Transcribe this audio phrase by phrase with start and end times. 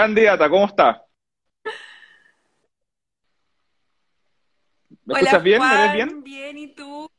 [0.00, 1.04] Candidata, ¿cómo está?
[5.04, 5.60] ¿Me escuchas bien?
[5.60, 6.24] ¿Me ves bien?
[6.24, 7.10] Bien, ¿y tú?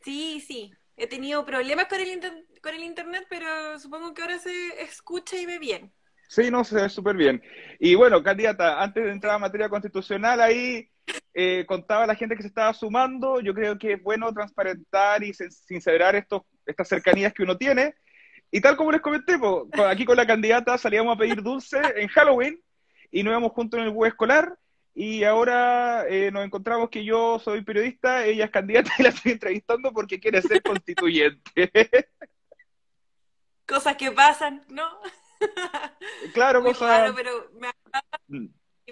[0.00, 0.72] Sí, sí.
[0.96, 2.20] He tenido problemas con el,
[2.62, 5.92] con el internet, pero supongo que ahora se escucha y ve bien.
[6.28, 7.42] Sí, no, se ve súper bien.
[7.80, 10.88] Y bueno, candidata, antes de entrar a materia constitucional, ahí
[11.34, 13.40] eh, contaba a la gente que se estaba sumando.
[13.40, 17.96] Yo creo que es bueno transparentar y sincerar estos, estas cercanías que uno tiene.
[18.50, 19.38] Y tal como les comenté,
[19.86, 22.60] aquí con la candidata salíamos a pedir dulce en Halloween
[23.10, 24.56] y nos íbamos juntos en el bus escolar.
[24.94, 29.32] Y ahora eh, nos encontramos que yo soy periodista, ella es candidata y la estoy
[29.32, 31.70] entrevistando porque quiere ser constituyente.
[33.66, 34.88] Cosas que pasan, ¿no?
[36.32, 37.12] Claro, cosas...
[37.14, 37.68] pero me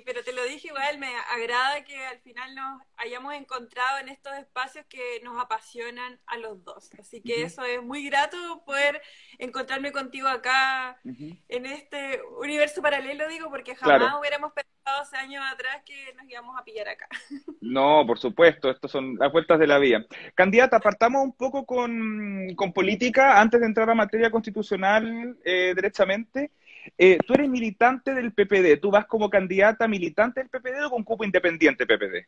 [0.03, 4.33] pero te lo dije igual, me agrada que al final nos hayamos encontrado en estos
[4.35, 6.91] espacios que nos apasionan a los dos.
[6.99, 9.01] Así que eso es muy grato poder
[9.39, 15.83] encontrarme contigo acá en este universo paralelo, digo, porque jamás hubiéramos pensado hace años atrás
[15.85, 17.09] que nos íbamos a pillar acá.
[17.61, 20.05] No, por supuesto, estas son las vueltas de la vida.
[20.35, 26.51] Candidata, partamos un poco con, con política antes de entrar a materia constitucional eh, derechamente.
[26.99, 31.05] Eh, tú eres militante del PPD, ¿tú vas como candidata militante del PPD o con
[31.05, 32.27] cupo independiente PPD?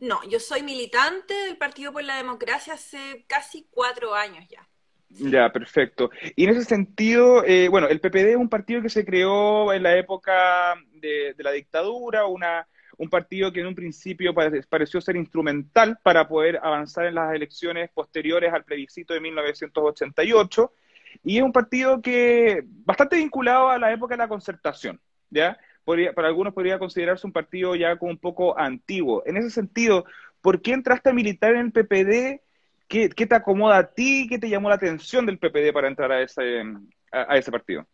[0.00, 4.68] No, yo soy militante del Partido por la Democracia hace casi cuatro años ya.
[5.10, 6.10] Ya, perfecto.
[6.34, 9.82] Y en ese sentido, eh, bueno, el PPD es un partido que se creó en
[9.82, 15.98] la época de, la dictadura, una, un partido que en un principio pareció ser instrumental
[16.02, 20.72] para poder avanzar en las elecciones posteriores al plebiscito de 1988
[21.22, 25.58] y es un partido que bastante vinculado a la época de la concertación, ¿ya?
[25.84, 29.22] para algunos podría considerarse un partido ya como un poco antiguo.
[29.26, 30.04] En ese sentido,
[30.40, 32.40] ¿por qué entraste a militar en el PPD?
[32.88, 34.26] ¿Qué, te acomoda a ti?
[34.28, 36.62] ¿Qué te llamó la atención del PPD para entrar a ese,
[37.10, 37.86] a, ese partido?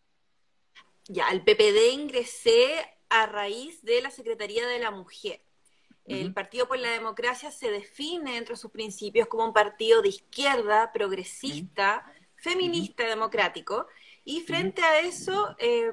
[1.07, 2.67] Ya, al PPD ingresé
[3.09, 5.41] a raíz de la Secretaría de la Mujer.
[6.05, 10.91] El Partido por la Democracia se define entre sus principios como un partido de izquierda,
[10.91, 12.03] progresista,
[12.41, 13.87] feminista democrático,
[14.23, 15.91] y frente a eso eh,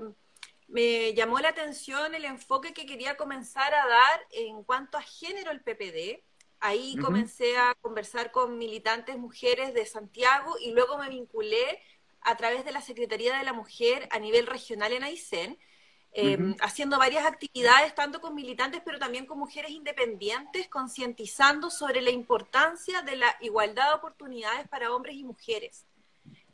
[0.69, 5.51] me llamó la atención el enfoque que quería comenzar a dar en cuanto a género
[5.51, 6.23] el PPD.
[6.59, 11.81] Ahí comencé a conversar con militantes mujeres de Santiago y luego me vinculé
[12.23, 15.59] a través de la Secretaría de la Mujer a nivel regional en Aysén,
[16.13, 22.11] em, haciendo varias actividades, tanto con militantes, pero también con mujeres independientes, concientizando sobre la
[22.11, 25.87] importancia de la igualdad de oportunidades para hombres y mujeres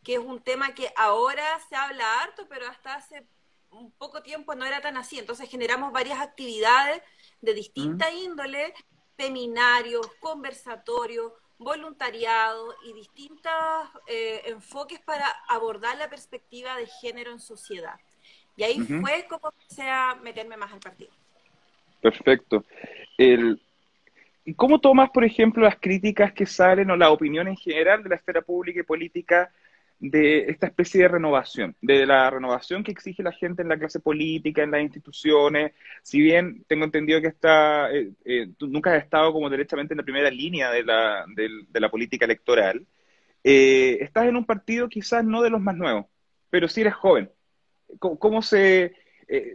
[0.03, 3.25] que es un tema que ahora se habla harto, pero hasta hace
[3.71, 5.19] un poco tiempo no era tan así.
[5.19, 7.03] Entonces generamos varias actividades
[7.41, 8.17] de distinta mm.
[8.17, 8.75] índole,
[9.17, 13.53] seminarios, conversatorios, voluntariado y distintos
[14.09, 17.99] eh, enfoques para abordar la perspectiva de género en sociedad.
[18.57, 21.11] Y ahí fue como empecé a meterme más al partido.
[22.03, 22.65] Perfecto.
[23.17, 23.63] El,
[24.45, 28.11] ¿Y cómo tomas, por ejemplo, las críticas que salen o la opinión en general de
[28.11, 29.53] la esfera pública y política
[30.03, 34.01] de esta especie de renovación, de la renovación que exige la gente en la clase
[34.01, 35.75] política, en las instituciones.
[36.03, 39.99] Si bien tengo entendido que está, eh, eh, tú nunca has estado como directamente en
[39.99, 42.85] la primera línea de la, de, la política electoral,
[43.45, 46.07] eh, estás en un partido quizás no de los más nuevos,
[46.51, 47.31] pero sí eres joven.
[48.01, 48.97] ¿Cómo, se,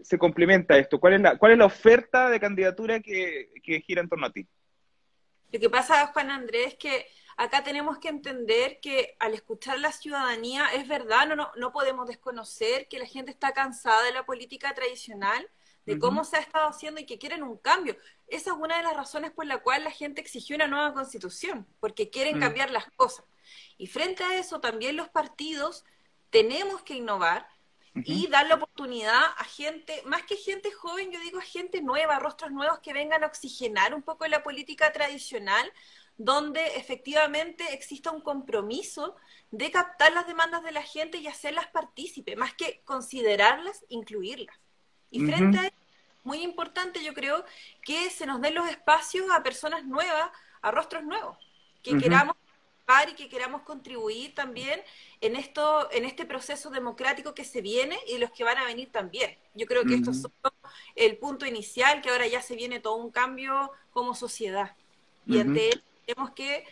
[0.03, 0.97] se complementa esto?
[0.97, 4.31] ¿Cuál es, la, ¿Cuál es la oferta de candidatura que, que gira en torno a
[4.31, 4.47] ti?
[5.51, 7.05] Lo que pasa, Juan Andrés, es que
[7.37, 12.87] acá tenemos que entender que al escuchar la ciudadanía, es verdad, no, no, podemos desconocer
[12.87, 15.47] que la gente está cansada de la política tradicional,
[15.85, 17.95] de cómo se ha estado haciendo y que quieren un cambio.
[18.27, 21.65] Esa es una de las razones por la cual la gente exigió una nueva constitución,
[21.79, 22.41] porque quieren mm.
[22.41, 23.23] cambiar las cosas.
[23.77, 25.85] Y frente a eso, también los partidos
[26.29, 27.47] tenemos que innovar
[28.03, 32.19] y dar la oportunidad a gente, más que gente joven, yo digo a gente nueva,
[32.19, 35.71] rostros nuevos que vengan a oxigenar un poco la política tradicional,
[36.17, 39.15] donde efectivamente exista un compromiso
[39.51, 44.57] de captar las demandas de la gente y hacerlas partícipe, más que considerarlas, incluirlas.
[45.11, 45.75] Y frente a eso,
[46.23, 47.45] muy importante yo creo
[47.83, 50.29] que se nos den los espacios a personas nuevas,
[50.61, 51.37] a rostros nuevos,
[51.83, 52.35] que queramos
[53.09, 54.81] y que queramos contribuir también
[55.19, 58.89] en esto, en este proceso democrático que se viene y los que van a venir
[58.93, 59.37] también.
[59.55, 60.23] Yo creo que esto es
[60.95, 64.73] el punto inicial, que ahora ya se viene todo un cambio como sociedad.
[65.25, 66.63] Y ante él tenemos que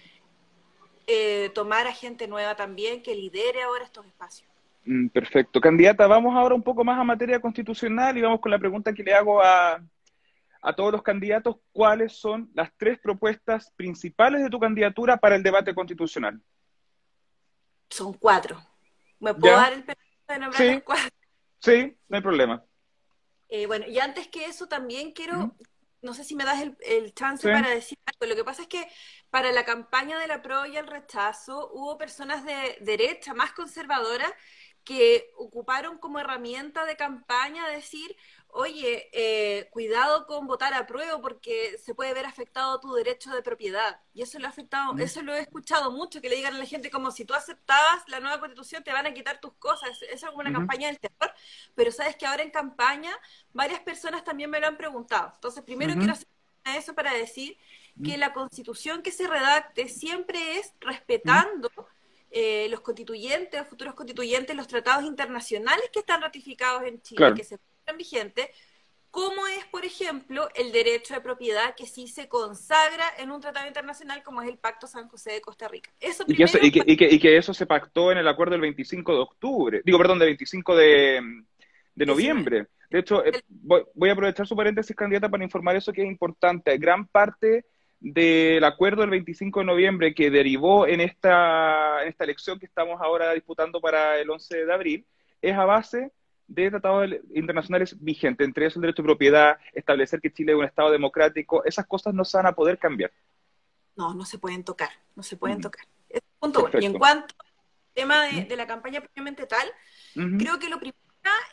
[1.07, 4.49] eh, tomar a gente nueva también que lidere ahora estos espacios.
[4.85, 5.59] Mm, perfecto.
[5.59, 9.03] Candidata, vamos ahora un poco más a materia constitucional y vamos con la pregunta que
[9.03, 9.83] le hago a,
[10.61, 11.57] a todos los candidatos.
[11.71, 16.41] ¿Cuáles son las tres propuestas principales de tu candidatura para el debate constitucional?
[17.89, 18.57] Son cuatro.
[19.19, 20.81] ¿Me puedo dar el permiso de nombrar sí.
[20.81, 21.09] cuatro?
[21.59, 22.63] Sí, no hay problema.
[23.49, 25.55] Eh, bueno, y antes que eso también quiero,
[26.01, 28.31] no sé si me das el, chance para decir algo.
[28.31, 28.87] Lo que pasa es que
[29.35, 34.31] para la campaña de la pro y el rechazo hubo personas de derecha más conservadoras
[34.85, 38.15] que ocuparon como herramienta de campaña decir,
[38.47, 43.41] oye, eh, cuidado con votar a prueba porque se puede ver afectado tu derecho de
[43.41, 43.99] propiedad.
[44.13, 45.01] Y eso lo ha afectado, mm.
[45.01, 48.07] eso lo he escuchado mucho, que le digan a la gente como si tú aceptabas
[48.07, 50.01] la nueva constitución te van a quitar tus cosas.
[50.03, 51.33] Es como una campaña del terror.
[51.75, 53.11] Pero sabes que ahora en campaña
[53.51, 55.33] varias personas también me lo han preguntado.
[55.35, 56.29] Entonces, primero quiero hacer
[56.63, 57.57] eso para decir
[58.03, 58.19] que mm.
[58.19, 61.69] la constitución que se redacte siempre es respetando
[62.31, 67.43] eh, los constituyentes, los futuros constituyentes, los tratados internacionales que están ratificados en Chile, que
[67.43, 67.57] se
[67.97, 68.51] vigente,
[69.11, 73.65] como es, por ejemplo, el derecho de propiedad que sí se consagra en un tratado
[73.65, 75.89] internacional como es el Pacto San José de Costa Rica.
[76.01, 80.19] Eso y, que eso, se pactó en el acuerdo del 25 de octubre, digo, perdón,
[80.19, 81.21] del 25 de,
[81.95, 82.67] noviembre.
[82.89, 86.77] De hecho, eh, voy, a aprovechar su paréntesis, candidata, para informar eso que es importante.
[86.77, 87.65] Gran parte
[88.07, 93.01] del acuerdo del 25 de noviembre que derivó en esta, en esta elección que estamos
[93.01, 95.05] ahora disputando para el 11 de abril
[95.41, 96.11] es a base
[96.45, 100.65] de tratados internacionales vigentes, entre ellos el derecho de propiedad, establecer que Chile es un
[100.65, 103.11] Estado democrático, esas cosas no se van a poder cambiar.
[103.95, 105.87] No, no se pueden tocar, no se pueden tocar.
[106.37, 107.53] punto Y en cuanto al
[107.95, 109.67] tema de, la campaña propiamente tal,
[110.13, 110.99] creo que lo primero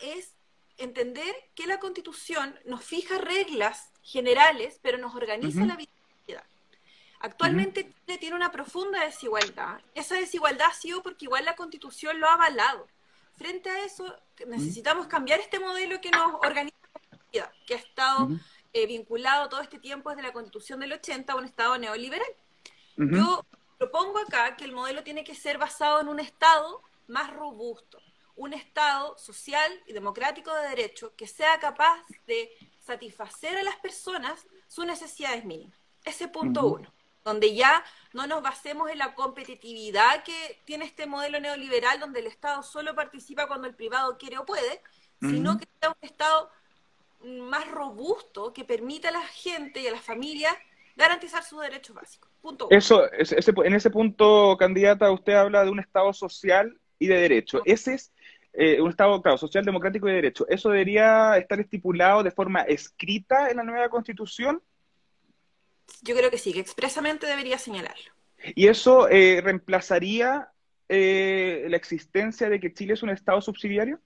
[0.03, 0.35] es
[0.77, 5.89] entender que la Constitución nos fija reglas generales, pero nos organiza la vida.
[7.23, 9.79] Actualmente Chile tiene una profunda desigualdad.
[9.95, 12.85] Esa desigualdad ha sido porque igual la Constitución lo ha avalado.
[13.37, 14.13] Frente a eso,
[14.45, 16.75] necesitamos cambiar este modelo que nos organiza
[17.31, 18.27] la que ha estado
[18.73, 22.27] eh, vinculado todo este tiempo desde la Constitución del 80 a un Estado neoliberal.
[22.97, 23.45] Yo
[23.77, 28.01] propongo acá que el modelo tiene que ser basado en un Estado más robusto,
[28.35, 32.49] un Estado social y democrático de derecho que sea capaz de
[32.81, 35.79] satisfacer a las personas sus necesidades mínimas.
[36.03, 36.93] Ese punto uno
[37.23, 37.83] donde ya
[38.13, 42.95] no nos basemos en la competitividad que tiene este modelo neoliberal, donde el Estado solo
[42.95, 44.81] participa cuando el privado quiere o puede,
[45.21, 46.51] sino que sea un Estado
[47.23, 50.53] más robusto que permita a la gente y a las familias
[50.95, 52.29] garantizar sus derechos básicos.
[52.41, 57.61] Punto Eso, en ese punto, candidata, usted habla de un Estado social y de derecho.
[57.63, 58.13] Ese es
[58.51, 60.45] eh, un Estado, claro, social, democrático y de derecho.
[60.49, 64.61] ¿Eso debería estar estipulado de forma escrita en la nueva Constitución?
[66.01, 68.11] Yo creo que sí, que expresamente debería señalarlo.
[68.55, 70.51] ¿Y eso eh, reemplazaría
[70.89, 74.01] eh, la existencia de que Chile es un Estado subsidiario?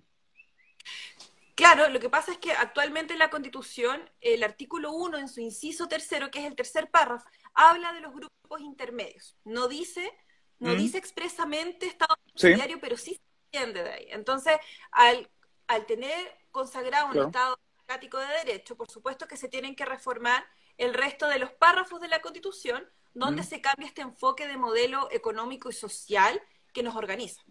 [1.56, 5.42] Claro, lo que pasa es que actualmente en la Constitución, el artículo 1, en su
[5.42, 9.36] inciso tercero, que es el tercer párrafo, habla de los grupos intermedios.
[9.44, 10.14] No dice,
[10.60, 10.78] no mm.
[10.78, 14.08] dice expresamente Estado subsidiario, pero sí se entiende de ahí.
[14.12, 14.56] Entonces,
[14.92, 15.28] al,
[15.66, 20.46] al tener consagrado un Estado democrático de derecho, por supuesto que se tienen que reformar
[20.78, 25.10] el resto de los párrafos de la Constitución, donde se cambia este enfoque de modelo
[25.12, 26.42] económico y social
[26.72, 27.42] que nos organiza.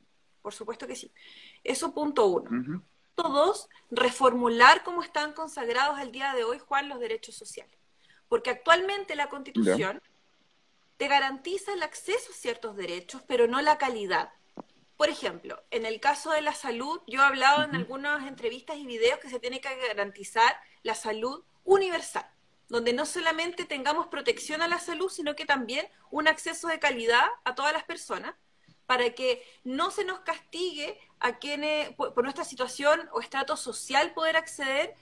[0.40, 1.12] Por supuesto que sí.
[1.64, 2.82] Eso punto uno.
[3.16, 7.76] Punto dos, reformular cómo están consagrados al día de hoy, Juan, los derechos sociales.
[8.28, 10.00] Porque actualmente la Constitución
[10.96, 14.32] te garantiza el acceso a ciertos derechos, pero no la calidad.
[14.96, 18.86] Por ejemplo, en el caso de la salud, yo he hablado en algunas entrevistas y
[18.86, 22.26] videos que se tiene que garantizar la salud universal
[22.68, 27.24] donde no solamente tengamos protección a la salud, sino que también un acceso de calidad
[27.44, 28.34] a todas las personas,
[28.86, 34.36] para que no se nos castigue a quienes, por, nuestra situación o estrato social, poder
[34.36, 34.94] acceder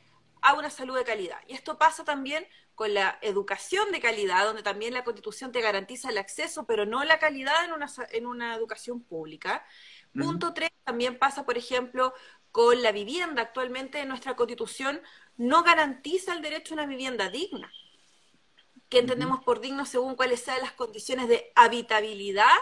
[0.42, 1.38] a una salud de calidad.
[1.47, 6.11] Y esto pasa también con la educación de calidad, donde también la Constitución te garantiza
[6.11, 9.64] el acceso, pero no la calidad en una, en una educación pública.
[10.12, 12.14] Punto tres, también pasa, por ejemplo,
[12.50, 13.42] con la vivienda.
[13.42, 15.00] Actualmente en nuestra Constitución
[15.37, 17.71] no garantiza el derecho a una vivienda digna.
[18.88, 22.57] ¿Qué entendemos por digno según cuáles sean las condiciones de habitabilidad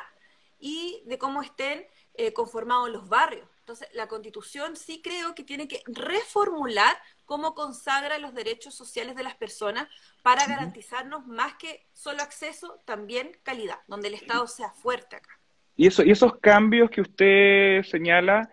[0.58, 3.48] y de cómo estén eh, conformados los barrios?
[3.58, 9.22] Entonces, la Constitución sí creo que tiene que reformular cómo consagra los derechos sociales de
[9.22, 9.88] las personas
[10.22, 15.30] para garantizarnos más que solo acceso, también calidad, donde el Estado sea fuerte acá.
[15.76, 18.52] Y, eso, y esos cambios que usted señala,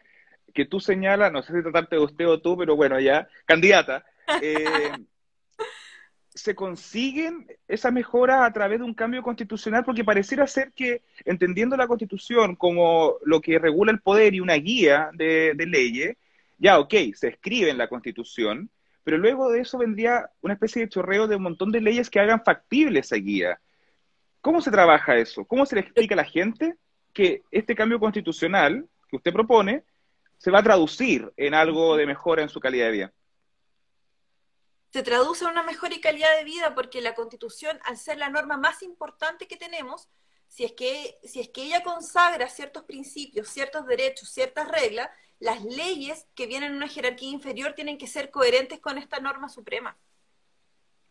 [0.53, 4.06] que tú señalas, no sé si tratarte de usted o tú, pero bueno, ya, candidata,
[4.41, 4.91] eh,
[6.39, 11.75] se consiguen esa mejora a través de un cambio constitucional, porque pareciera ser que, entendiendo
[11.75, 16.18] la constitución como lo que regula el poder y una guía de, leyes,
[16.58, 18.70] ya, ok, se escribe en la constitución,
[19.03, 22.20] pero luego de eso vendría una especie de chorreo de un montón de leyes que
[22.20, 23.60] hagan factible esa guía.
[24.41, 25.46] ¿Cómo se trabaja eso?
[25.46, 26.75] ¿Cómo se le explica a la gente
[27.13, 29.84] que este cambio constitucional que usted propone
[30.39, 33.13] se va a traducir en algo de mejora en su calidad de vida?
[34.91, 38.29] se traduce en una mejor y calidad de vida porque la constitución, al ser la
[38.29, 40.10] norma más importante que tenemos,
[40.48, 45.63] si es que, si es que ella consagra ciertos principios, ciertos derechos, ciertas reglas, las
[45.63, 49.96] leyes que vienen en una jerarquía inferior tienen que ser coherentes con esta norma suprema.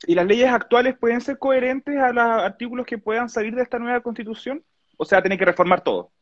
[0.06, 3.78] ¿Y las leyes actuales pueden ser coherentes a los artículos que puedan salir de esta
[3.78, 4.64] nueva constitución?
[4.96, 6.12] O sea, tiene que reformar todo.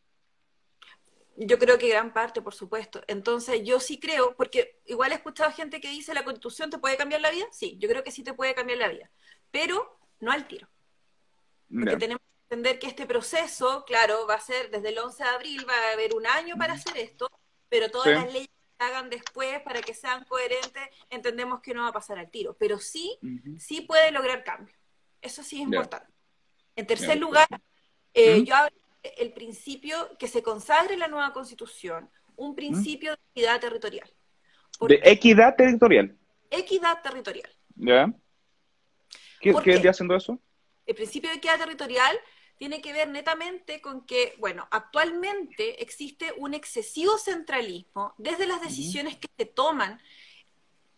[1.36, 3.02] Yo creo que gran parte, por supuesto.
[3.08, 6.96] Entonces, yo sí creo, porque igual he escuchado gente que dice la constitución te puede
[6.96, 7.46] cambiar la vida.
[7.52, 9.10] Sí, yo creo que sí te puede cambiar la vida,
[9.50, 10.68] pero no al tiro.
[11.68, 15.28] Porque tenemos que entender que este proceso, claro, va a ser desde el 11 de
[15.28, 17.28] abril, va a haber un año para hacer esto,
[17.68, 21.88] pero todas las leyes que hagan después para que sean coherentes, entendemos que no va
[21.88, 22.56] a pasar al tiro.
[22.58, 23.18] Pero sí,
[23.58, 24.74] sí puede lograr cambio.
[25.20, 26.12] Eso sí es importante.
[26.76, 27.48] En tercer lugar,
[28.14, 28.85] eh, yo hablo
[29.18, 34.10] el principio que se consagre en la nueva constitución, un principio de equidad territorial.
[34.80, 36.16] ¿De equidad territorial?
[36.50, 37.50] Equidad territorial.
[37.74, 38.12] ¿Ya?
[39.40, 40.38] ¿Qué, ¿Qué haciendo eso?
[40.86, 42.16] El principio de equidad territorial
[42.56, 49.16] tiene que ver netamente con que, bueno, actualmente existe un excesivo centralismo desde las decisiones
[49.16, 50.00] que se toman,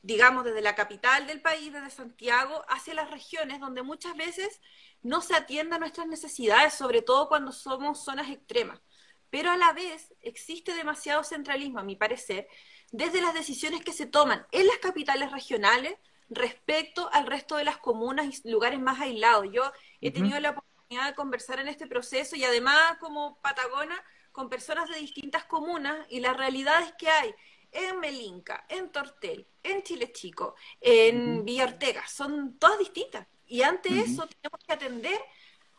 [0.09, 4.59] digamos, desde la capital del país, desde Santiago, hacia las regiones, donde muchas veces
[5.03, 8.81] no se atienda a nuestras necesidades, sobre todo cuando somos zonas extremas.
[9.29, 12.49] Pero a la vez existe demasiado centralismo, a mi parecer,
[12.91, 15.95] desde las decisiones que se toman en las capitales regionales
[16.31, 19.49] respecto al resto de las comunas y lugares más aislados.
[19.53, 24.49] Yo he tenido la oportunidad de conversar en este proceso y además como Patagona con
[24.49, 27.35] personas de distintas comunas y la realidad es que hay
[27.73, 33.27] en Melinca, en Tortel, en Chile Chico, en Villa Ortega, son todas distintas.
[33.47, 35.21] Y ante eso tenemos que atender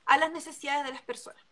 [0.05, 1.43] a las necesidades de las personas.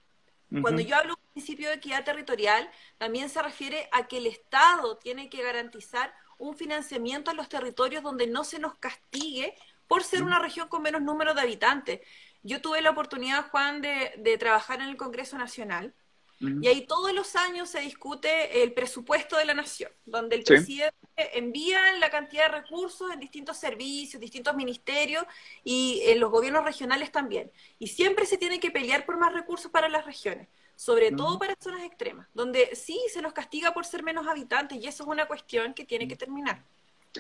[0.62, 4.28] Cuando yo hablo de un principio de equidad territorial, también se refiere a que el
[4.28, 9.56] Estado tiene que garantizar un financiamiento a los territorios donde no se nos castigue
[9.88, 12.00] por ser una región con menos número de habitantes.
[12.44, 15.94] Yo tuve la oportunidad, Juan, de, de trabajar en el Congreso Nacional
[16.40, 20.94] y ahí todos los años se discute el presupuesto de la nación, donde el presidente
[21.34, 25.26] envía la cantidad de recursos en distintos servicios, distintos ministerios
[25.64, 27.52] y en los gobiernos regionales también.
[27.80, 31.56] Y siempre se tiene que pelear por más recursos para las regiones, sobre todo para
[31.60, 35.26] zonas extremas, donde sí se nos castiga por ser menos habitantes y eso es una
[35.26, 36.62] cuestión que tiene que terminar.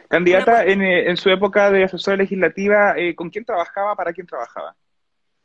[0.09, 3.95] Candidata, en, eh, en, su época de asesora legislativa, eh, ¿con quién trabajaba?
[3.95, 4.75] ¿Para quién trabajaba?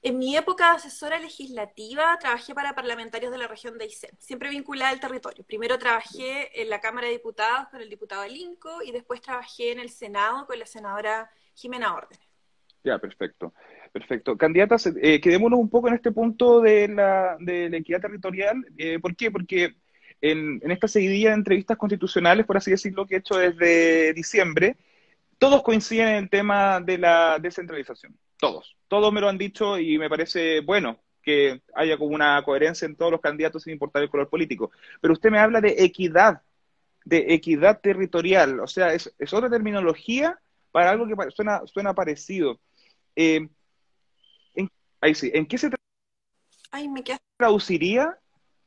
[0.04, 4.50] En mi época de asesora legislativa trabajé para parlamentarios de la región de Aysén, siempre
[4.50, 5.44] vinculada al territorio.
[5.44, 9.78] Primero trabajé en la Cámara de Diputados con el diputado Alinco y después trabajé en
[9.78, 12.26] el Senado con la senadora Jimena Órdenes.
[12.82, 13.54] Ya, perfecto.
[13.92, 14.36] Perfecto.
[14.36, 18.56] Candidatas, eh, quedémonos un poco en este punto de la, de la equidad territorial.
[18.76, 19.30] Eh, ¿Por qué?
[19.30, 19.76] Porque
[20.20, 24.76] en, en, esta seguidilla de entrevistas constitucionales, por así decirlo, que he hecho desde diciembre,
[25.38, 28.16] todos coinciden en el tema de la descentralización.
[28.42, 28.76] Todos.
[28.88, 32.96] Todos me lo han dicho y me parece bueno que haya como una coherencia en
[32.96, 34.72] todos los candidatos sin importar el color político.
[35.00, 36.42] Pero usted me habla de equidad,
[37.04, 38.58] de equidad territorial.
[38.58, 40.40] O sea, es, otra terminología
[40.72, 42.58] para algo que suena, suena parecido.
[43.14, 43.48] Eh,
[44.56, 44.68] en,
[45.00, 45.70] ahí sí, ¿en qué se
[47.36, 48.18] traduciría?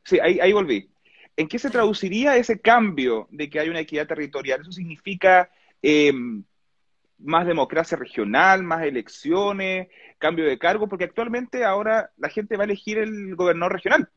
[0.06, 0.90] Sí, ahí, ahí volví.
[1.36, 4.62] ¿En qué se traduciría ese cambio de que hay una equidad territorial?
[4.62, 5.52] Eso significa
[5.82, 6.14] eh,
[7.18, 12.66] más democracia regional, más elecciones, cambio de cargo, porque actualmente ahora la gente va a
[12.66, 14.10] elegir el gobernador regional.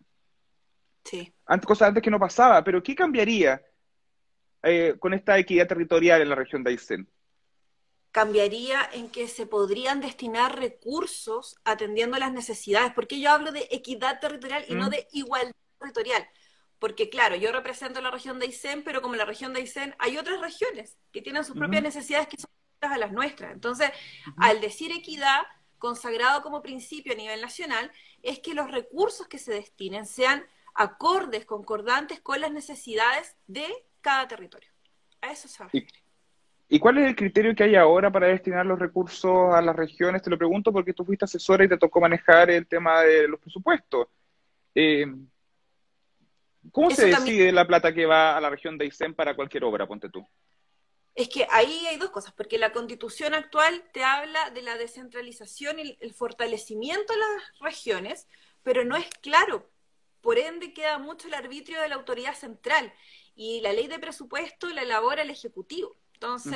[1.05, 1.33] Sí.
[1.47, 3.63] Antes, cosas antes que no pasaba, pero ¿qué cambiaría
[4.63, 7.09] eh, con esta equidad territorial en la región de Aysén?
[8.11, 14.19] Cambiaría en que se podrían destinar recursos atendiendo las necesidades, porque yo hablo de equidad
[14.19, 16.27] territorial y no de igualdad territorial.
[16.79, 20.17] Porque claro, yo represento la región de Aysén, pero como la región de Aysén hay
[20.17, 23.53] otras regiones que tienen sus propias necesidades que son a las nuestras.
[23.53, 23.91] Entonces,
[24.37, 25.41] al decir equidad,
[25.79, 27.91] consagrado como principio a nivel nacional,
[28.23, 30.45] es que los recursos que se destinen sean
[30.75, 33.67] acordes, concordantes con las necesidades de
[34.01, 34.71] cada territorio.
[35.21, 35.89] A eso se refiere.
[36.71, 40.23] ¿Y cuál es el criterio que hay ahora para destinar los recursos a las regiones?
[40.23, 43.41] Te lo pregunto porque tú fuiste asesora y te tocó manejar el tema de los
[43.41, 44.09] presupuestos.
[44.75, 45.07] Eh,
[46.71, 49.87] ¿Cómo se decide la plata que va a la región de Aysén para cualquier obra,
[49.87, 50.27] ponte tú?
[51.19, 55.81] Es que ahí hay dos cosas, porque la constitución actual te habla de la descentralización
[55.81, 58.29] y el fortalecimiento de las regiones,
[58.63, 59.69] pero no es claro.
[60.21, 62.95] Por ende, queda mucho el arbitrio de la autoridad central
[63.35, 65.97] y la ley de presupuesto la elabora el Ejecutivo.
[66.13, 66.55] Entonces,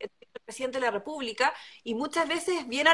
[0.00, 2.86] el, presidente de la República, y muchas veces es bien,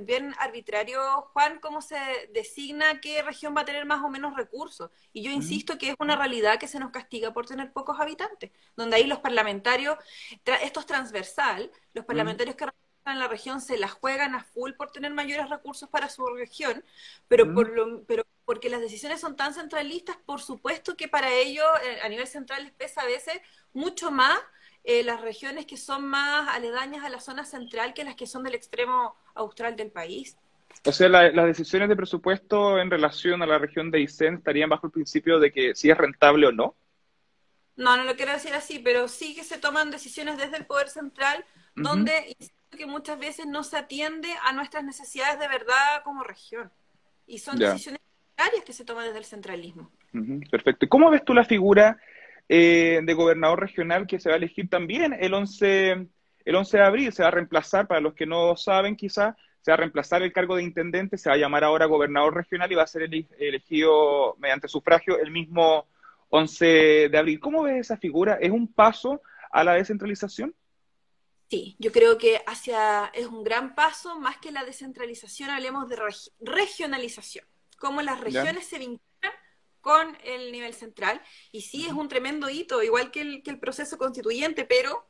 [0.00, 1.00] bien arbitrario,
[1.32, 1.96] Juan, cómo se
[2.32, 4.90] designa qué región va a tener más o menos recursos.
[5.12, 8.50] Y yo insisto que es una realidad que se nos castiga por tener pocos habitantes,
[8.76, 9.96] donde ahí los parlamentarios,
[10.62, 14.72] esto es transversal, los parlamentarios que representan en la región se la juegan a full
[14.72, 16.84] por tener mayores recursos para su región,
[17.28, 21.66] pero, por lo, pero porque las decisiones son tan centralistas, por supuesto que para ellos
[21.84, 23.40] eh, a nivel central les pesa a veces
[23.72, 24.38] mucho más
[24.88, 28.44] eh, las regiones que son más aledañas a la zona central que las que son
[28.44, 30.38] del extremo austral del país.
[30.84, 34.86] O sea, las decisiones de presupuesto en relación a la región de Aysén estarían bajo
[34.86, 36.76] el principio de que si es rentable o no.
[37.74, 40.88] No, no lo quiero decir así, pero sí que se toman decisiones desde el Poder
[40.88, 42.36] Central, donde
[42.70, 46.70] que muchas veces no se atiende a nuestras necesidades de verdad como región.
[47.26, 48.00] Y son decisiones
[48.64, 49.90] que se toman desde el centralismo.
[50.48, 50.84] perfecto.
[50.84, 51.98] ¿Y cómo ves tú la figura
[52.48, 56.06] eh, de gobernador regional que se va a elegir también el 11,
[56.44, 57.12] el 11 de abril?
[57.12, 60.32] Se va a reemplazar, para los que no saben quizás, se va a reemplazar el
[60.32, 63.02] cargo de intendente, se va a llamar ahora gobernador regional y va a ser
[63.38, 65.86] elegido mediante sufragio el mismo
[66.28, 67.40] 11 de abril.
[67.40, 68.38] ¿Cómo ves esa figura?
[68.40, 70.54] ¿Es un paso a la descentralización?
[71.48, 75.96] Sí, yo creo que hacia es un gran paso, más que la descentralización, hablemos de
[76.40, 77.44] regionalización
[77.78, 79.00] cómo las regiones se vinculan
[79.86, 81.22] con el nivel central.
[81.52, 85.06] Y sí, es un tremendo hito, igual que el, que el proceso constituyente, pero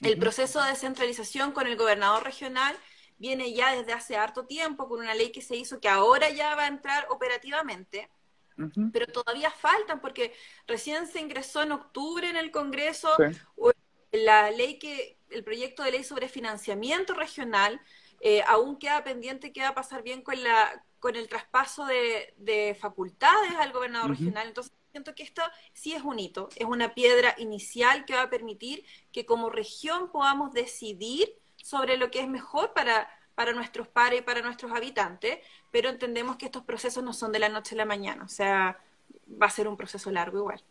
[0.00, 2.74] el proceso de descentralización con el gobernador regional
[3.18, 6.54] viene ya desde hace harto tiempo, con una ley que se hizo que ahora ya
[6.54, 8.08] va a entrar operativamente.
[8.94, 10.32] Pero todavía faltan porque
[10.66, 13.10] recién se ingresó en octubre en el Congreso
[14.10, 17.78] la ley que el proyecto de ley sobre financiamiento regional
[18.20, 22.76] eh, aún queda pendiente qué va a pasar bien con la con el traspaso de,
[22.80, 24.48] facultades al gobernador regional.
[24.48, 28.30] Entonces, siento que esto sí es un hito, es una piedra inicial que va a
[28.30, 34.20] permitir que como región podamos decidir sobre lo que es mejor para, para nuestros pares
[34.20, 35.38] y para nuestros habitantes,
[35.70, 38.78] pero entendemos que estos procesos no son de la noche a la mañana, o sea,
[39.40, 40.62] va a ser un proceso largo igual.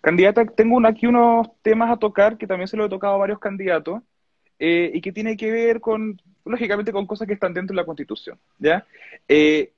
[0.00, 3.38] Candidata, tengo aquí unos temas a tocar que también se lo he tocado a varios
[3.38, 4.02] candidatos
[4.64, 7.84] eh, y que tiene que ver con lógicamente con cosas que están dentro de la
[7.84, 8.86] Constitución, ¿ya?
[9.26, 9.72] Eh,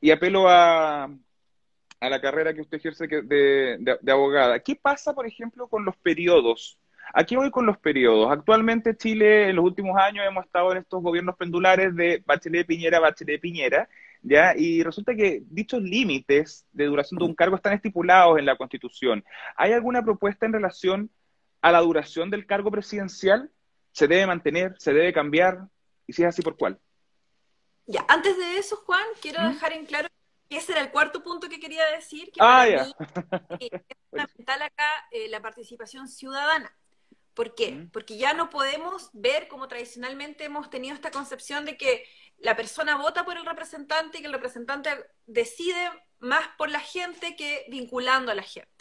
[0.00, 4.58] y apelo a, a la carrera que usted ejerce de, de, abogada.
[4.58, 6.80] ¿Qué pasa, por ejemplo, con los periodos?
[7.12, 8.28] Aquí voy con los periodos.
[8.32, 12.98] Actualmente Chile, en los últimos años, hemos estado en estos gobiernos pendulares de Bachelet Piñera,
[12.98, 13.88] Bachelet Piñera,
[14.20, 14.52] ¿ya?
[14.56, 19.24] Y resulta que dichos límites de duración de un cargo están estipulados en la Constitución.
[19.54, 21.10] ¿Hay alguna propuesta en relación
[21.62, 23.48] a la duración del cargo presidencial?
[23.94, 24.74] ¿Se debe mantener?
[24.78, 25.68] ¿Se debe cambiar?
[26.04, 26.80] Y si es así, ¿por cuál?
[27.86, 29.52] Ya, antes de eso, Juan, quiero ¿Mm?
[29.52, 30.08] dejar en claro
[30.50, 32.88] que ese era el cuarto punto que quería decir, que ah, ya.
[33.60, 36.76] es fundamental acá eh, la participación ciudadana.
[37.34, 37.70] ¿Por qué?
[37.70, 37.90] ¿Mm?
[37.90, 42.04] Porque ya no podemos ver como tradicionalmente hemos tenido esta concepción de que
[42.38, 44.90] la persona vota por el representante y que el representante
[45.26, 48.73] decide más por la gente que vinculando a la gente.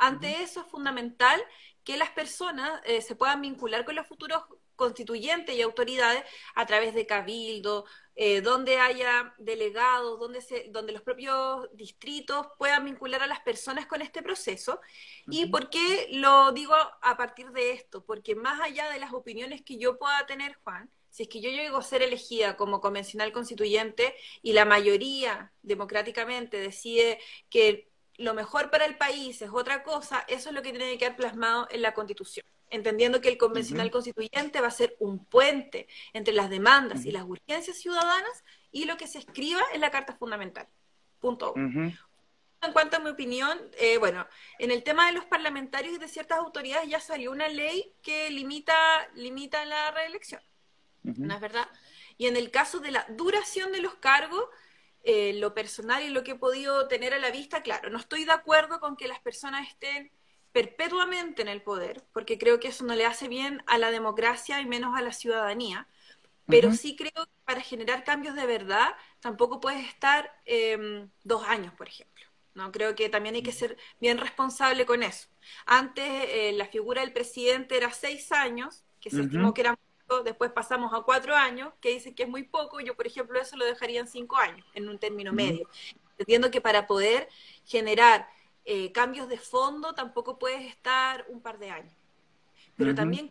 [0.00, 1.40] Ante eso es fundamental
[1.84, 4.42] que las personas eh, se puedan vincular con los futuros
[4.76, 7.84] constituyentes y autoridades a través de cabildo,
[8.16, 13.86] eh, donde haya delegados, donde, se, donde los propios distritos puedan vincular a las personas
[13.86, 14.80] con este proceso.
[15.26, 18.02] ¿Y por qué lo digo a partir de esto?
[18.04, 21.50] Porque más allá de las opiniones que yo pueda tener, Juan, si es que yo
[21.50, 27.18] llego a ser elegida como convencional constituyente y la mayoría democráticamente decide
[27.50, 27.89] que
[28.20, 31.16] lo mejor para el país es otra cosa, eso es lo que tiene que quedar
[31.16, 36.32] plasmado en la Constitución entendiendo que el convencional constituyente va a ser un puente entre
[36.32, 40.66] las demandas y las urgencias ciudadanas y lo que se escriba en la Carta Fundamental.
[41.18, 41.52] Punto.
[41.56, 44.26] En cuanto a mi opinión, eh, bueno,
[44.58, 48.30] en el tema de los parlamentarios y de ciertas autoridades ya salió una ley que
[48.30, 48.74] limita,
[49.14, 50.42] limita la reelección.
[51.02, 51.66] ¿No es verdad?
[52.18, 54.44] Y en el caso de la duración de los cargos,
[55.02, 58.24] eh, lo personal y lo que he podido tener a la vista, claro, no estoy
[58.24, 60.10] de acuerdo con que las personas estén
[60.52, 64.60] perpetuamente en el poder, porque creo que eso no le hace bien a la democracia
[64.60, 65.88] y menos a la ciudadanía,
[66.46, 68.88] pero sí creo que para generar cambios de verdad
[69.20, 72.26] tampoco puedes estar em, dos años, por ejemplo.
[72.54, 72.72] ¿no?
[72.72, 75.28] Creo que también hay que ser bien responsable con eso.
[75.64, 79.78] Antes eh, la figura del presidente era seis años, que se estimó que era
[80.24, 83.56] después pasamos a cuatro años, que dicen que es muy poco, yo por ejemplo eso
[83.56, 85.68] lo dejaría en cinco años, en un término medio.
[86.18, 87.28] Entiendo que para poder
[87.64, 88.28] generar
[88.64, 91.94] eh, cambios de fondo tampoco puedes estar un par de años.
[92.76, 93.30] Pero también,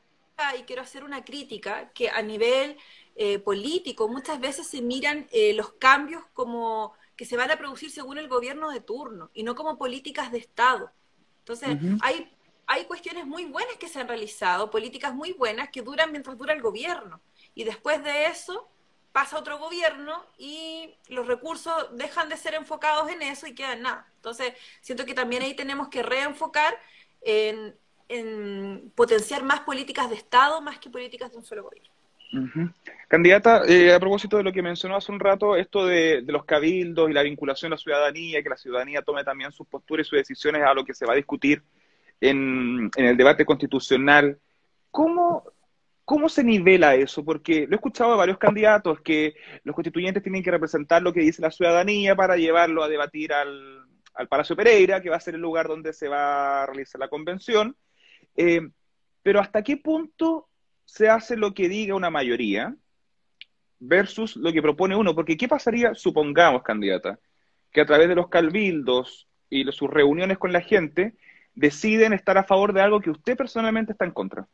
[0.57, 2.77] y quiero hacer una crítica, que a nivel
[3.15, 7.89] eh, político muchas veces se miran eh, los cambios como que se van a producir
[7.89, 10.91] según el gobierno de turno y no como políticas de Estado.
[11.39, 12.31] Entonces, hay,
[12.69, 16.53] hay cuestiones muy buenas que se han realizado, políticas muy buenas que duran mientras dura
[16.53, 17.19] el gobierno.
[17.55, 18.69] Y después de eso,
[19.11, 24.07] pasa otro gobierno y los recursos dejan de ser enfocados en eso y quedan nada.
[24.17, 26.77] Entonces, siento que también ahí tenemos que reenfocar
[27.21, 27.73] en,
[28.93, 31.89] potenciar más políticas de Estado más que políticas de un solo gobierno.
[33.07, 37.09] Candidata, eh, a propósito de lo que mencionó hace un rato, esto de, los cabildos
[37.09, 40.19] y la vinculación a la ciudadanía, que la ciudadanía tome también sus posturas y sus
[40.19, 41.63] decisiones a lo que se va a discutir
[42.21, 44.39] en, el debate constitucional,
[44.91, 45.43] ¿cómo,
[46.05, 47.23] ¿cómo se nivela eso?
[47.23, 51.21] Porque lo he escuchado de varios candidatos que los constituyentes tienen que representar lo que
[51.21, 53.77] dice la ciudadanía para llevarlo a debatir al,
[54.29, 57.77] Palacio Pereira, que va a ser el lugar donde se va a realizar la convención.
[58.35, 58.67] Eh,
[59.23, 60.49] pero ¿hasta qué punto
[60.83, 62.75] se hace lo que diga una mayoría?
[63.79, 65.15] versus lo que propone uno.
[65.15, 67.19] Porque ¿qué pasaría, supongamos, candidata,
[67.71, 71.15] que a través de los calvildos y sus reuniones con la gente
[71.59, 74.47] deciden estar a favor de algo que usted personalmente está en contra?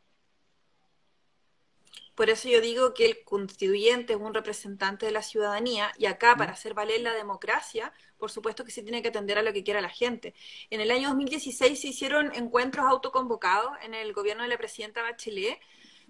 [2.14, 6.34] Por eso yo digo que el constituyente es un representante de la ciudadanía y acá
[6.34, 9.62] para hacer valer la democracia, por supuesto que se tiene que atender a lo que
[9.62, 10.34] quiera la gente.
[10.70, 15.60] En el año 2016 se hicieron encuentros autoconvocados en el gobierno de la presidenta Bachelet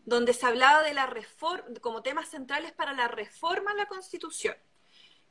[0.07, 4.55] donde se hablaba de la reforma, como temas centrales para la reforma a la Constitución.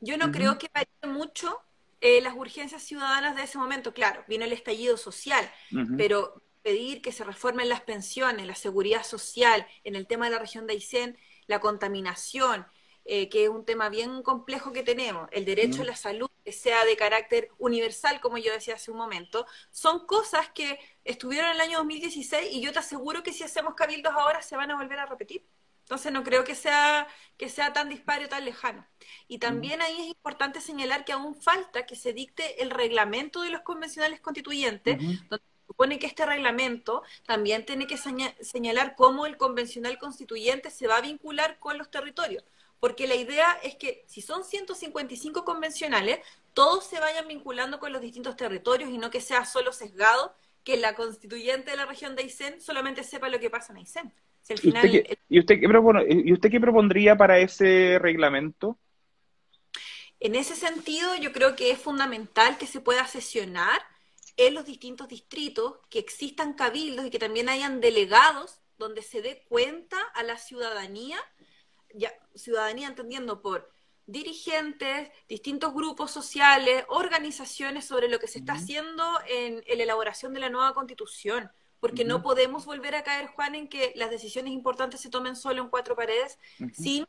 [0.00, 1.62] Yo no creo que varíe mucho
[2.00, 3.92] eh, las urgencias ciudadanas de ese momento.
[3.94, 5.50] Claro, vino el estallido social,
[5.96, 10.38] pero pedir que se reformen las pensiones, la seguridad social, en el tema de la
[10.40, 12.66] región de Aysén, la contaminación,
[13.04, 16.50] eh, que es un tema bien complejo que tenemos, el derecho a la salud, que
[16.50, 21.54] sea de carácter universal, como yo decía hace un momento, son cosas que estuvieron en
[21.54, 24.76] el año 2016 y yo te aseguro que si hacemos cabildos ahora se van a
[24.76, 25.46] volver a repetir.
[25.86, 28.84] Entonces no creo que sea, que sea tan disparo o tan lejano.
[29.28, 33.50] Y también ahí es importante señalar que aún falta que se dicte el reglamento de
[33.50, 39.36] los convencionales constituyentes, donde se supone que este reglamento también tiene que señalar cómo el
[39.36, 42.42] convencional constituyente se va a vincular con los territorios
[42.80, 46.20] porque la idea es que si son 155 convencionales,
[46.52, 50.76] todos se vayan vinculando con los distintos territorios y no que sea solo sesgado que
[50.76, 54.12] la constituyente de la región de Aysén solamente sepa lo que pasa en Aysén.
[55.28, 55.60] ¿Y, usted
[56.50, 58.78] qué, propondría para ese reglamento?
[60.20, 63.80] En ese sentido, yo creo que es fundamental que se pueda sesionar
[64.36, 69.44] en los distintos distritos, que existan cabildos y que también hayan delegados donde se dé
[69.48, 71.18] cuenta a la ciudadanía
[71.94, 73.70] ya, ciudadanía entendiendo por
[74.06, 80.40] dirigentes, distintos grupos sociales, organizaciones sobre lo que se está haciendo en, la elaboración de
[80.40, 85.00] la nueva constitución, porque no podemos volver a caer, Juan, en que las decisiones importantes
[85.00, 86.38] se tomen solo en cuatro paredes
[86.72, 87.06] sin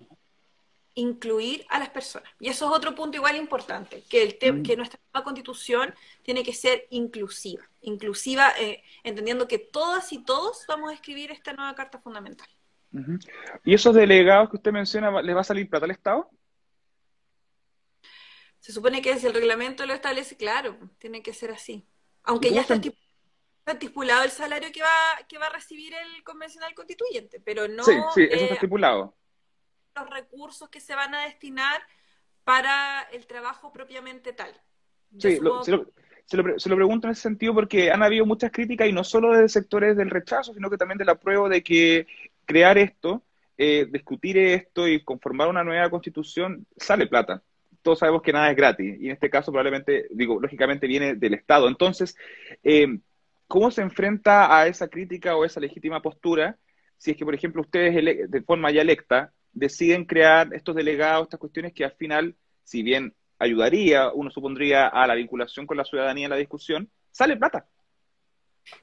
[0.97, 2.29] incluir a las personas.
[2.39, 6.53] Y eso es otro punto igual importante, que, el que nuestra nueva constitución tiene que
[6.53, 11.99] ser inclusiva, inclusiva eh, entendiendo que todas y todos vamos a escribir esta nueva carta
[11.99, 12.47] fundamental.
[13.63, 16.29] ¿Y esos delegados que usted menciona, les va a salir plata al Estado?
[18.59, 21.85] Se supone que si el reglamento lo establece, claro, tiene que ser así.
[22.23, 23.06] Aunque ya está estipulado
[24.23, 27.83] el salario que va, que va a recibir el convencional constituyente, pero no...
[27.83, 29.15] Sí, sí, eso está eh, estipulado.
[29.95, 31.81] Los recursos que se van a destinar
[32.43, 34.51] para el trabajo propiamente tal.
[35.17, 38.93] sí, se lo, se lo, pregunto en ese sentido porque han habido muchas críticas y
[38.93, 42.05] no solo de sectores del rechazo, sino que también de la prueba de que
[42.45, 43.23] crear esto,
[43.57, 47.41] eh, discutir esto y conformar una nueva constitución, sale plata.
[47.81, 51.33] Todos sabemos que nada es gratis, y en este caso probablemente, digo, lógicamente viene del
[51.33, 51.69] Estado.
[51.69, 52.17] Entonces,
[52.63, 52.99] eh,
[53.47, 56.57] ¿cómo se enfrenta a esa crítica o esa legítima postura
[56.97, 61.39] si es que, por ejemplo, ustedes de forma ya electa deciden crear estos delegados, estas
[61.39, 66.25] cuestiones que al final, si bien ayudaría, uno supondría a la vinculación con la ciudadanía
[66.25, 67.67] en la discusión, sale plata.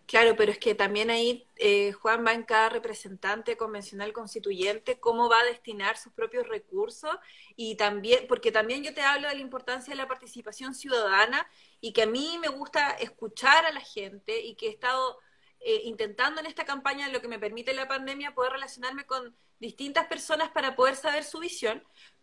[0.07, 5.29] Claro, pero es que también ahí, eh, Juan, va en cada representante convencional constituyente cómo
[5.29, 7.15] va a destinar sus propios recursos
[7.57, 11.47] y también, porque también yo te hablo de la importancia de la participación ciudadana
[11.81, 15.19] y que a mí me gusta escuchar a la gente y que he estado
[15.61, 20.07] eh, intentando en esta campaña, lo que me permite la pandemia, poder relacionarme con distintas
[20.07, 21.83] personas para poder saber su visión,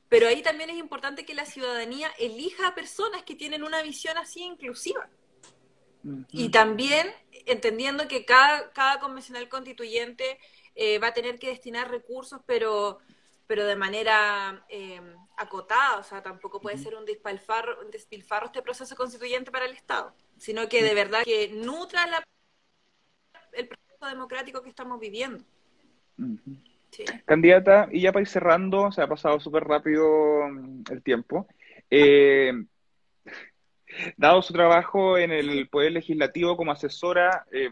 [0.10, 4.18] pero ahí también es importante que la ciudadanía elija a personas que tienen una visión
[4.18, 5.10] así inclusiva.
[6.32, 7.08] Y también
[7.46, 10.40] entendiendo que cada, cada convencional constituyente
[10.76, 13.00] eh, va a tener que destinar recursos, pero,
[13.48, 15.02] pero de manera eh,
[15.38, 19.74] acotada, o sea, tampoco puede ser un despilfarro, un despilfarro este proceso constituyente para el
[19.74, 22.06] Estado, sino que de verdad que nutra
[23.54, 25.44] el proceso democrático que estamos viviendo.
[27.26, 31.48] Candidata, y ya para ir cerrando, se ha pasado súper rápido mm, el tiempo.
[31.90, 32.54] Eh,
[34.18, 37.72] Dado su trabajo en el Poder Legislativo como asesora, eh,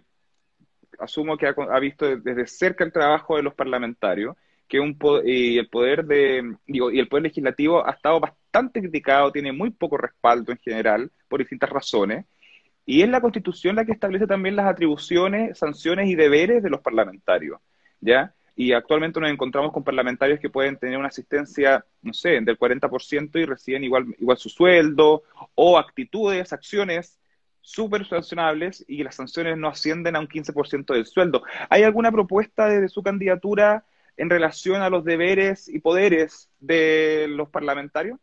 [1.00, 4.36] asumo que ha, visto desde cerca el trabajo de los parlamentarios,
[4.68, 9.32] que un y el poder de digo, y el poder legislativo ha estado bastante criticado,
[9.32, 12.26] tiene muy poco respaldo en general por distintas razones,
[12.86, 16.82] y es la Constitución la que establece también las atribuciones, sanciones y deberes de los
[16.82, 17.60] parlamentarios,
[18.00, 18.34] ¿ya?
[18.60, 23.40] Y actualmente nos encontramos con parlamentarios que pueden tener una asistencia, no sé, del 40%
[23.40, 25.24] y reciben igual, igual su sueldo,
[25.56, 27.18] o actitudes, acciones
[27.62, 31.42] súper sancionables y las sanciones no ascienden a un 15% del sueldo.
[31.70, 33.86] ¿Hay alguna propuesta desde su candidatura
[34.18, 38.20] en relación a los deberes y poderes de los parlamentarios?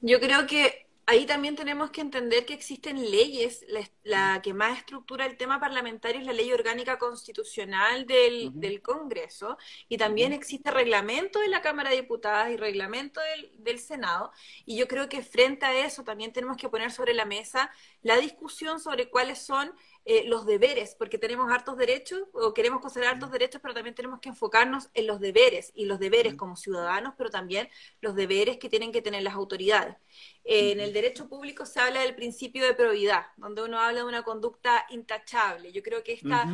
[0.00, 3.64] Yo creo que ahí también tenemos que entender que existen leyes.
[4.04, 9.98] La, que más estructura el tema parlamentario es la ley orgánica constitucional del, Congreso y
[9.98, 14.30] también existe reglamento de la Cámara de Diputadas y reglamento del, del Senado.
[14.64, 17.70] Y yo creo que frente a eso también tenemos que poner sobre la mesa
[18.02, 19.72] la discusión sobre cuáles son
[20.06, 24.18] eh, los deberes, porque tenemos hartos derechos o queremos considerar hartos derechos, pero también tenemos
[24.18, 27.68] que enfocarnos en los deberes y los deberes como ciudadanos, pero también
[28.00, 29.96] los deberes que tienen que tener las autoridades.
[30.44, 34.06] Eh, en el derecho público se habla del principio de probidad, donde uno habla de
[34.06, 35.70] una conducta intachable.
[35.70, 36.48] Yo creo que esta,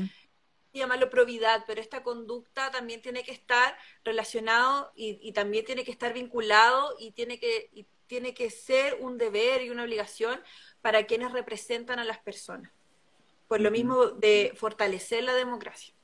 [0.72, 6.12] llamarlo probidad, pero esta conducta también tiene que estar relacionado y, también tiene que estar
[6.12, 10.42] vinculado y tiene que, y tiene que ser un deber y una obligación
[10.80, 12.75] para quienes representan a las personas
[13.48, 15.94] por lo mismo de fortalecer la democracia.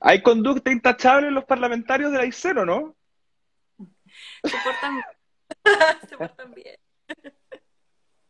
[0.00, 2.96] ¿Hay conducta intachable en los parlamentarios de la ICERO, no?
[4.44, 5.02] Se portan,
[6.08, 6.76] Se portan bien.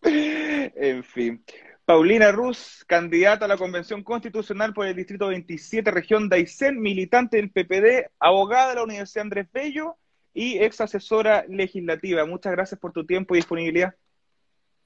[0.02, 1.44] en fin.
[1.84, 7.36] Paulina Ruz, candidata a la Convención Constitucional por el Distrito 27, región de Aysén, militante
[7.36, 9.98] del PPD, abogada de la Universidad Andrés Bello
[10.32, 12.24] y ex asesora legislativa.
[12.24, 13.94] Muchas gracias por tu tiempo y disponibilidad.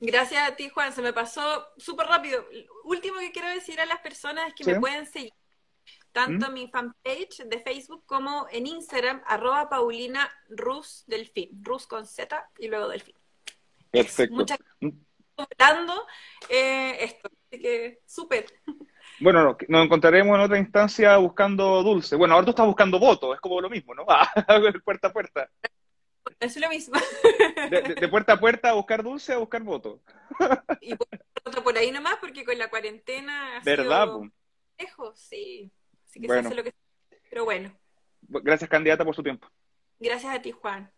[0.01, 0.93] Gracias a ti, Juan.
[0.93, 2.45] Se me pasó súper rápido.
[2.85, 5.33] Último que quiero decir a las personas es que me pueden seguir
[6.13, 11.51] tanto en mi fanpage de Facebook como en Instagram, arroba Paulina Rus Delfín.
[11.63, 13.15] Rus con Z y luego Delfín.
[13.91, 14.35] Perfecto.
[14.35, 14.99] Muchas gracias
[16.49, 17.29] eh, esto.
[17.51, 18.47] Así que súper.
[19.21, 22.15] Bueno, nos encontraremos en otra instancia buscando dulce.
[22.15, 24.05] Bueno, ahora tú estás buscando votos, es como lo mismo, ¿no?
[24.09, 25.51] Ah, puerta a puerta.
[26.41, 26.99] Es lo mismo.
[27.71, 30.01] De, puerta a puerta a buscar dulce a buscar voto.
[30.81, 31.09] Y por,
[31.65, 33.61] por ahí nomás, porque con la cuarentena.
[33.65, 34.09] ¿Verdad?
[34.79, 35.71] lejos, sí.
[36.07, 36.75] Así que se hace lo que.
[37.31, 37.77] Pero bueno.
[38.23, 39.49] Gracias, candidata, por su tiempo.
[39.99, 40.91] Gracias a ti, Juan.